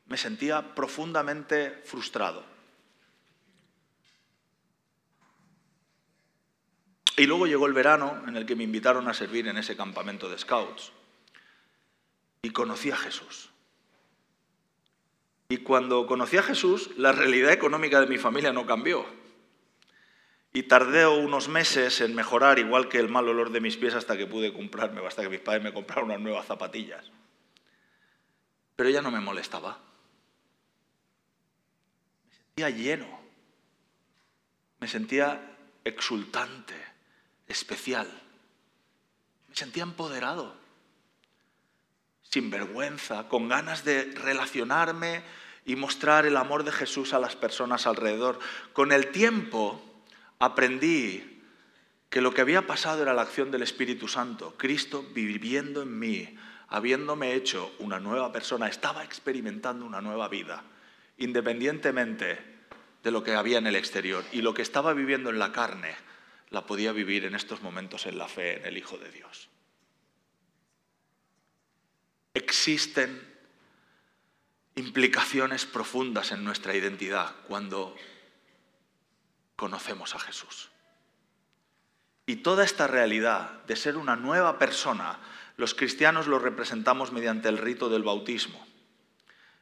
[0.08, 2.44] me sentía profundamente frustrado.
[7.20, 10.30] Y luego llegó el verano en el que me invitaron a servir en ese campamento
[10.30, 10.94] de scouts.
[12.44, 13.50] Y conocí a Jesús.
[15.50, 19.06] Y cuando conocí a Jesús, la realidad económica de mi familia no cambió.
[20.54, 24.16] Y tardé unos meses en mejorar, igual que el mal olor de mis pies, hasta
[24.16, 27.04] que pude comprarme, hasta que mis padres me compraron unas nuevas zapatillas.
[28.78, 29.78] Pero ya no me molestaba.
[32.30, 33.20] Me sentía lleno.
[34.80, 36.89] Me sentía exultante
[37.50, 38.08] especial.
[39.50, 40.56] Me sentía empoderado,
[42.24, 45.24] sin vergüenza, con ganas de relacionarme
[45.66, 48.40] y mostrar el amor de Jesús a las personas alrededor.
[48.72, 49.82] Con el tiempo
[50.40, 51.44] aprendí
[52.10, 56.38] que lo que había pasado era la acción del Espíritu Santo, Cristo viviendo en mí,
[56.70, 60.64] habiéndome hecho una nueva persona, estaba experimentando una nueva vida
[61.20, 62.40] independientemente
[63.04, 64.24] de lo que había en el exterior.
[64.32, 65.94] Y lo que estaba viviendo en la carne
[66.50, 69.50] la podía vivir en estos momentos en la fe en el Hijo de Dios.
[72.34, 73.28] Existen
[74.76, 77.96] implicaciones profundas en nuestra identidad cuando
[79.56, 80.70] conocemos a Jesús.
[82.26, 85.20] Y toda esta realidad de ser una nueva persona,
[85.58, 88.69] los cristianos lo representamos mediante el rito del bautismo.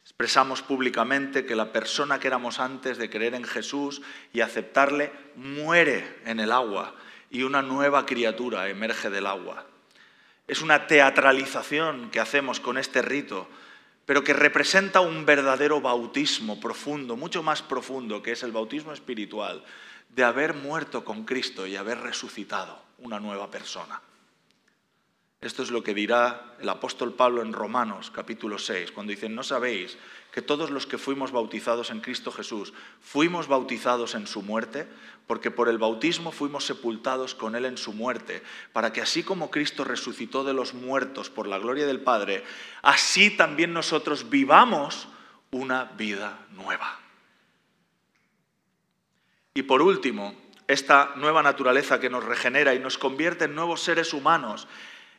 [0.07, 4.01] Expresamos públicamente que la persona que éramos antes de creer en Jesús
[4.31, 6.95] y aceptarle muere en el agua
[7.29, 9.65] y una nueva criatura emerge del agua.
[10.47, 13.49] Es una teatralización que hacemos con este rito,
[14.05, 19.61] pero que representa un verdadero bautismo profundo, mucho más profundo, que es el bautismo espiritual,
[20.07, 24.01] de haber muerto con Cristo y haber resucitado una nueva persona.
[25.39, 29.43] Esto es lo que dirá el apóstol Pablo en Romanos capítulo 6, cuando dicen, no
[29.43, 29.95] sabéis
[30.31, 34.87] que todos los que fuimos bautizados en Cristo Jesús fuimos bautizados en su muerte,
[35.27, 38.41] porque por el bautismo fuimos sepultados con Él en su muerte,
[38.73, 42.43] para que así como Cristo resucitó de los muertos por la gloria del Padre,
[42.81, 45.07] así también nosotros vivamos
[45.51, 46.99] una vida nueva.
[49.53, 50.33] Y por último,
[50.67, 54.67] esta nueva naturaleza que nos regenera y nos convierte en nuevos seres humanos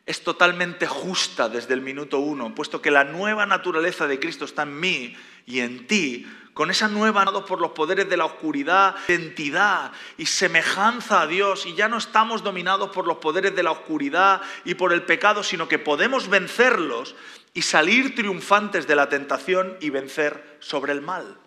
[0.09, 4.63] es totalmente justa desde el minuto uno, puesto que la nueva naturaleza de Cristo está
[4.63, 9.91] en mí y en ti, con esa nueva por los poderes de la oscuridad, identidad
[10.17, 14.41] y semejanza a Dios, y ya no estamos dominados por los poderes de la oscuridad
[14.65, 17.15] y por el pecado, sino que podemos vencerlos
[17.53, 21.37] y salir triunfantes de la tentación y vencer sobre el mal.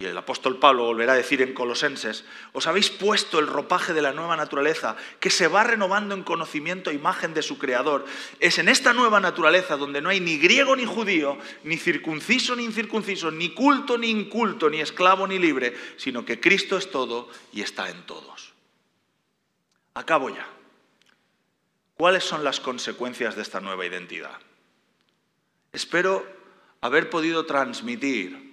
[0.00, 2.24] Y el apóstol Pablo volverá a decir en Colosenses,
[2.54, 6.88] os habéis puesto el ropaje de la nueva naturaleza que se va renovando en conocimiento
[6.88, 8.06] e imagen de su Creador.
[8.40, 12.64] Es en esta nueva naturaleza donde no hay ni griego ni judío, ni circunciso ni
[12.64, 17.60] incircunciso, ni culto ni inculto, ni esclavo ni libre, sino que Cristo es todo y
[17.60, 18.54] está en todos.
[19.92, 20.48] Acabo ya.
[21.98, 24.38] ¿Cuáles son las consecuencias de esta nueva identidad?
[25.74, 26.26] Espero
[26.80, 28.49] haber podido transmitir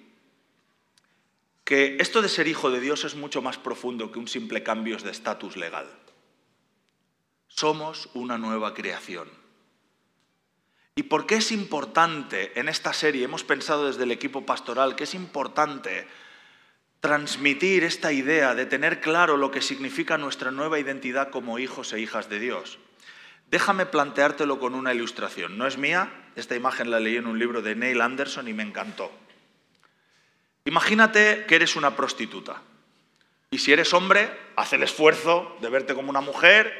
[1.67, 4.95] que esto de ser hijo de Dios es mucho más profundo que un simple cambio
[4.95, 5.85] de estatus legal.
[7.49, 9.27] Somos una nueva creación.
[10.95, 13.25] ¿Y por qué es importante en esta serie?
[13.25, 16.07] Hemos pensado desde el equipo pastoral que es importante
[17.01, 21.99] transmitir esta idea de tener claro lo que significa nuestra nueva identidad como hijos e
[21.99, 22.79] hijas de Dios.
[23.51, 25.57] Déjame planteártelo con una ilustración.
[25.57, 28.63] No es mía, esta imagen la leí en un libro de Neil Anderson y me
[28.63, 29.11] encantó.
[30.67, 32.61] Imagínate que eres una prostituta.
[33.51, 36.73] Y si eres hombre, haz el esfuerzo de verte como una mujer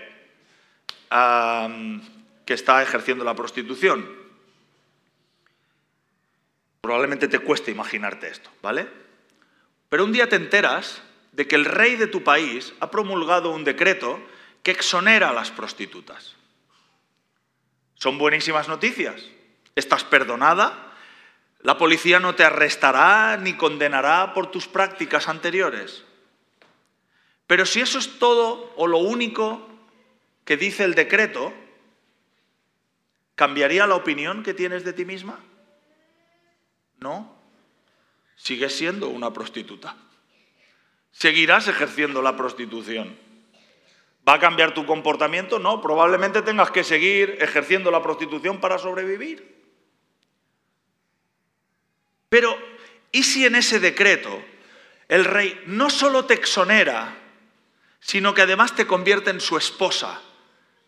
[1.10, 4.06] que está ejerciendo la prostitución.
[6.82, 8.90] Probablemente te cueste imaginarte esto, ¿vale?
[9.88, 13.64] Pero un día te enteras de que el rey de tu país ha promulgado un
[13.64, 14.20] decreto
[14.64, 16.36] que exonera a las prostitutas.
[17.96, 19.24] Son buenísimas noticias.
[19.76, 20.87] Estás perdonada,
[21.62, 26.04] la policía no te arrestará ni condenará por tus prácticas anteriores.
[27.48, 29.68] Pero si eso es todo o lo único
[30.46, 31.54] que dice el decreto,
[33.36, 35.40] ¿cambiaría la opinión que tienes de ti misma?
[37.00, 37.36] No.
[38.36, 39.96] Sigues siendo una prostituta.
[41.12, 43.18] Seguirás ejerciendo la prostitución.
[44.28, 45.58] ¿Va a cambiar tu comportamiento?
[45.58, 49.57] No, probablemente tengas que seguir ejerciendo la prostitución para sobrevivir.
[52.30, 52.58] Pero,
[53.12, 54.44] ¿y si en ese decreto
[55.08, 57.16] el rey no solo te exonera,
[58.00, 60.22] sino que además te convierte en su esposa,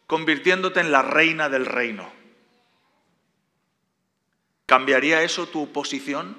[0.08, 2.12] convirtiéndote en la reina del reino?
[4.66, 6.38] ¿Cambiaría eso tu posición,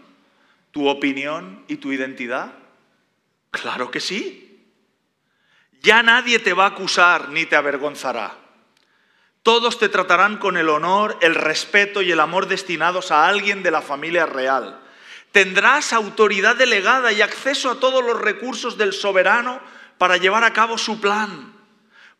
[0.70, 2.52] tu opinión y tu identidad?
[3.50, 4.68] Claro que sí.
[5.82, 8.36] Ya nadie te va a acusar ni te avergonzará.
[9.42, 13.70] Todos te tratarán con el honor, el respeto y el amor destinados a alguien de
[13.70, 14.80] la familia real.
[15.32, 19.60] Tendrás autoridad delegada y acceso a todos los recursos del soberano
[19.98, 21.54] para llevar a cabo su plan.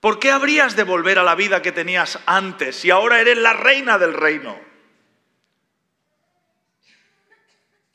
[0.00, 3.52] ¿Por qué habrías de volver a la vida que tenías antes si ahora eres la
[3.52, 4.58] reina del reino?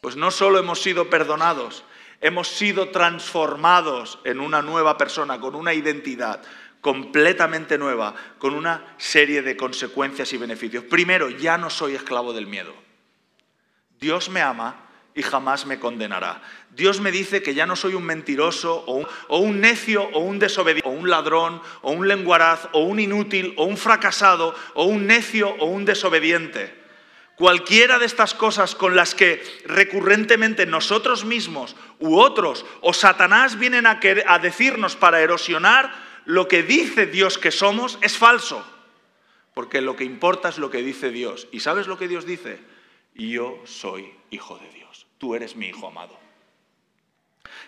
[0.02, 1.84] Pues no solo hemos sido perdonados,
[2.22, 6.44] hemos sido transformados en una nueva persona, con una identidad
[6.82, 10.84] completamente nueva, con una serie de consecuencias y beneficios.
[10.84, 12.76] Primero, ya no soy esclavo del miedo.
[14.00, 14.85] Dios me ama
[15.16, 16.42] y jamás me condenará.
[16.72, 20.88] Dios me dice que ya no soy un mentiroso o un, necio o un desobediente
[20.90, 25.50] o un ladrón o un lenguaraz o un inútil o un fracasado o un necio
[25.60, 26.84] o un desobediente.
[27.38, 33.88] Cualquiera de estas cosas con las que recurrentemente nosotros mismos u otros o Satanás vienen
[33.88, 35.94] a, quer- a decirnos para erosionar
[36.26, 38.66] lo que dice Dios que somos es falso.
[39.54, 41.48] Porque lo que importa es lo que dice Dios.
[41.54, 42.60] ¿Y sabes lo que Dios dice?
[43.14, 44.75] Yo soy hijo de Dios.
[45.18, 46.18] Tú eres mi hijo amado.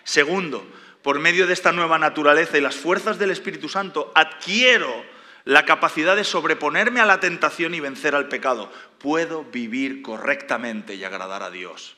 [0.04, 0.66] Segundo,
[1.02, 5.04] por medio de esta nueva naturaleza y las fuerzas del Espíritu Santo, adquiero
[5.44, 8.72] la capacidad de sobreponerme a la tentación y vencer al pecado.
[8.98, 11.97] Puedo vivir correctamente y agradar a Dios.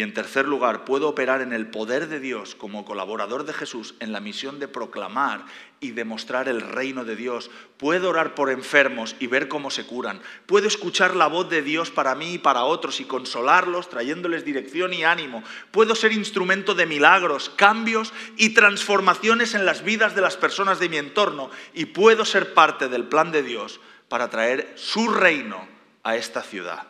[0.00, 3.96] Y en tercer lugar, puedo operar en el poder de Dios como colaborador de Jesús
[4.00, 5.44] en la misión de proclamar
[5.78, 7.50] y demostrar el reino de Dios.
[7.76, 10.22] Puedo orar por enfermos y ver cómo se curan.
[10.46, 14.94] Puedo escuchar la voz de Dios para mí y para otros y consolarlos, trayéndoles dirección
[14.94, 15.44] y ánimo.
[15.70, 20.88] Puedo ser instrumento de milagros, cambios y transformaciones en las vidas de las personas de
[20.88, 21.50] mi entorno.
[21.74, 25.68] Y puedo ser parte del plan de Dios para traer su reino
[26.02, 26.86] a esta ciudad.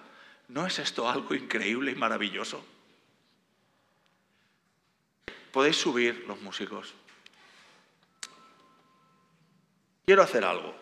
[0.47, 2.65] ¿No es esto algo increíble y maravilloso?
[5.53, 6.95] ¿Podéis subir los músicos?
[10.07, 10.75] Quiero hacer algo.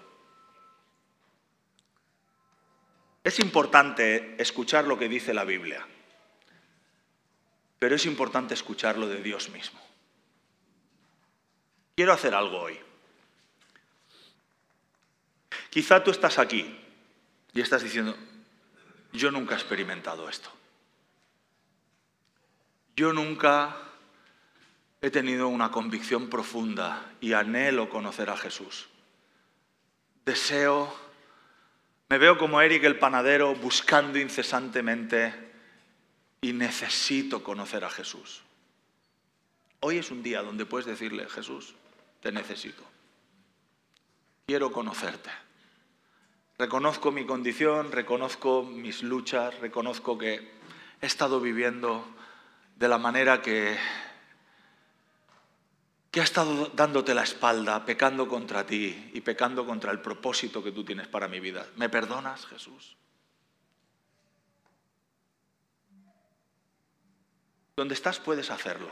[3.25, 5.87] Es importante escuchar lo que dice la Biblia,
[7.79, 9.81] pero es importante escuchar lo de Dios mismo.
[11.95, 12.79] Quiero hacer algo hoy.
[15.69, 16.79] Quizá tú estás aquí
[17.53, 18.17] y estás diciendo,
[19.13, 20.51] yo nunca he experimentado esto.
[22.97, 23.88] Yo nunca
[25.01, 28.89] he tenido una convicción profunda y anhelo conocer a Jesús.
[30.25, 30.93] Deseo,
[32.09, 35.33] me veo como Eric el panadero buscando incesantemente
[36.41, 38.43] y necesito conocer a Jesús.
[39.81, 41.75] Hoy es un día donde puedes decirle, Jesús,
[42.21, 42.83] te necesito.
[44.47, 45.31] Quiero conocerte.
[46.59, 50.51] Reconozco mi condición, reconozco mis luchas, reconozco que
[51.01, 52.05] he estado viviendo
[52.77, 53.77] de la manera que
[56.19, 60.73] que ha estado dándote la espalda, pecando contra ti y pecando contra el propósito que
[60.73, 61.65] tú tienes para mi vida.
[61.77, 62.97] ¿Me perdonas, Jesús?
[67.77, 68.91] Donde estás puedes hacerlo.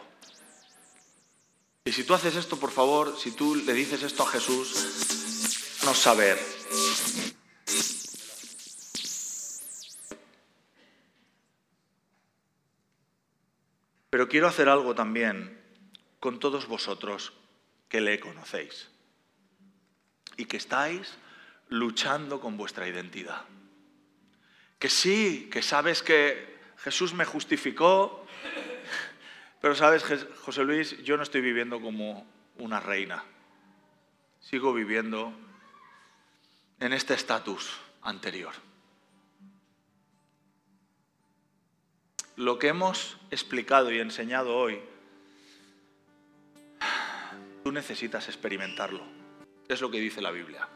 [1.84, 5.94] Y si tú haces esto, por favor, si tú le dices esto a Jesús, no
[5.94, 6.38] saber.
[14.10, 15.65] Pero quiero hacer algo también
[16.20, 17.32] con todos vosotros
[17.88, 18.90] que le conocéis
[20.36, 21.16] y que estáis
[21.68, 23.44] luchando con vuestra identidad.
[24.78, 28.26] Que sí, que sabes que Jesús me justificó,
[29.60, 30.04] pero sabes,
[30.42, 32.26] José Luis, yo no estoy viviendo como
[32.58, 33.24] una reina.
[34.40, 35.32] Sigo viviendo
[36.80, 38.52] en este estatus anterior.
[42.36, 44.82] Lo que hemos explicado y enseñado hoy
[47.76, 49.04] necesitas experimentarlo.
[49.68, 50.68] Es lo que dice la Biblia.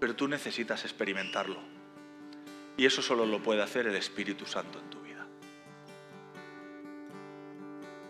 [0.00, 1.60] Pero tú necesitas experimentarlo.
[2.78, 5.26] Y eso solo lo puede hacer el Espíritu Santo en tu vida.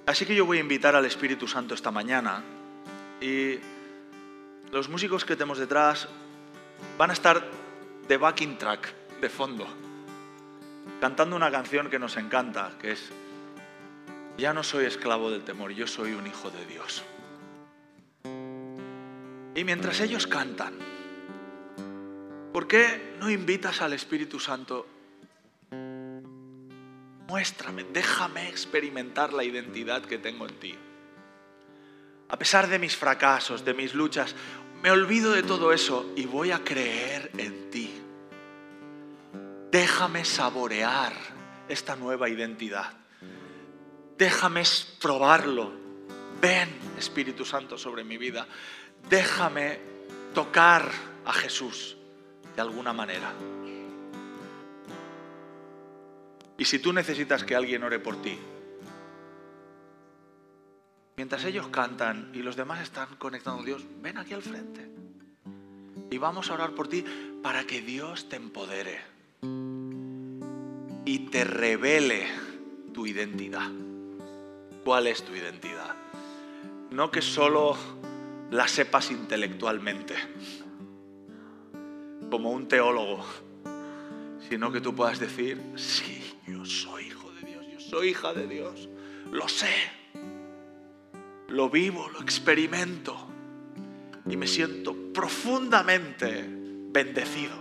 [0.06, 2.42] Así que yo voy a invitar al Espíritu Santo esta mañana
[3.20, 3.58] y
[4.70, 6.08] los músicos que tenemos detrás
[6.98, 7.48] van a estar
[8.06, 9.66] de backing track, de fondo,
[11.00, 13.10] cantando una canción que nos encanta, que es
[14.38, 17.02] ya no soy esclavo del temor, yo soy un hijo de Dios.
[19.54, 20.74] Y mientras ellos cantan,
[22.52, 24.86] ¿por qué no invitas al Espíritu Santo?
[27.26, 30.74] Muéstrame, déjame experimentar la identidad que tengo en ti.
[32.28, 34.34] A pesar de mis fracasos, de mis luchas,
[34.82, 37.90] me olvido de todo eso y voy a creer en ti.
[39.70, 41.14] Déjame saborear
[41.68, 43.05] esta nueva identidad.
[44.18, 44.62] Déjame
[45.00, 45.72] probarlo.
[46.40, 48.46] Ven, Espíritu Santo, sobre mi vida.
[49.08, 49.78] Déjame
[50.34, 50.90] tocar
[51.24, 51.96] a Jesús
[52.54, 53.32] de alguna manera.
[56.58, 58.38] Y si tú necesitas que alguien ore por ti,
[61.16, 64.88] mientras ellos cantan y los demás están conectando a Dios, ven aquí al frente.
[66.10, 67.04] Y vamos a orar por ti
[67.42, 69.00] para que Dios te empodere
[71.04, 72.26] y te revele
[72.94, 73.70] tu identidad.
[74.86, 75.96] ¿Cuál es tu identidad?
[76.92, 77.76] No que solo
[78.52, 80.14] la sepas intelectualmente,
[82.30, 83.24] como un teólogo,
[84.48, 88.46] sino que tú puedas decir, sí, yo soy hijo de Dios, yo soy hija de
[88.46, 88.88] Dios,
[89.32, 89.74] lo sé,
[91.48, 93.16] lo vivo, lo experimento
[94.30, 96.46] y me siento profundamente
[96.92, 97.56] bendecido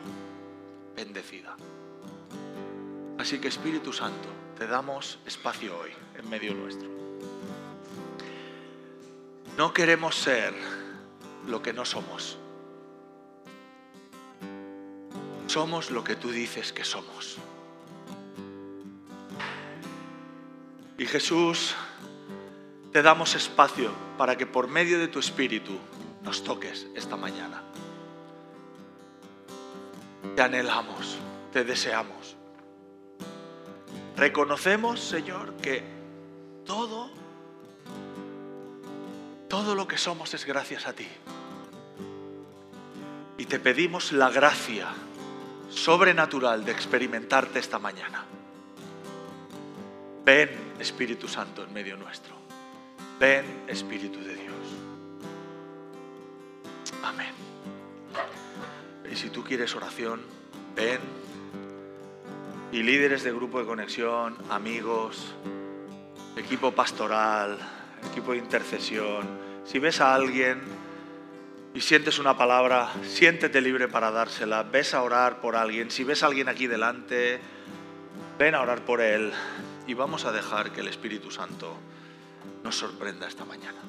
[0.95, 1.55] bendecida.
[3.17, 7.04] Así que Espíritu Santo, te damos espacio hoy en medio nuestro.
[9.57, 10.53] No queremos ser
[11.47, 12.37] lo que no somos.
[15.47, 17.37] Somos lo que tú dices que somos.
[20.97, 21.75] Y Jesús,
[22.91, 25.77] te damos espacio para que por medio de tu Espíritu
[26.23, 27.63] nos toques esta mañana.
[30.35, 31.17] Te anhelamos,
[31.53, 32.35] te deseamos.
[34.17, 35.83] Reconocemos, Señor, que
[36.65, 37.09] todo,
[39.55, 41.07] todo lo que somos es gracias a ti.
[43.37, 44.89] Y te pedimos la gracia
[45.69, 48.25] sobrenatural de experimentarte esta mañana.
[50.25, 52.35] Ven, Espíritu Santo, en medio nuestro.
[53.17, 54.55] Ven, Espíritu de Dios.
[57.01, 57.31] Amén.
[59.09, 60.19] Y si tú quieres oración,
[60.75, 60.99] ven.
[62.73, 65.33] Y líderes de grupo de conexión, amigos,
[66.35, 67.57] equipo pastoral,
[68.11, 70.61] equipo de intercesión, si ves a alguien
[71.73, 74.63] y sientes una palabra, siéntete libre para dársela.
[74.63, 75.91] Ves a orar por alguien.
[75.91, 77.39] Si ves a alguien aquí delante,
[78.39, 79.33] ven a orar por él
[79.87, 81.75] y vamos a dejar que el Espíritu Santo
[82.63, 83.79] nos sorprenda esta mañana.